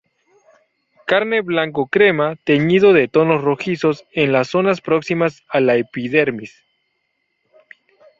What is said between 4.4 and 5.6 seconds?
zonas próximas a